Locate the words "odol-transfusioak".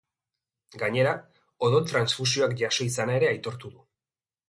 1.69-2.59